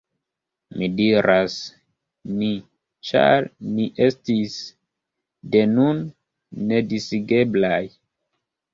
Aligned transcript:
Mi 0.77 0.87
diras 1.01 1.57
«ni», 2.39 2.49
ĉar 3.11 3.47
ni 3.77 3.87
estis, 4.09 4.59
de 5.55 5.65
nun, 5.79 6.05
nedisigeblaj. 6.75 7.81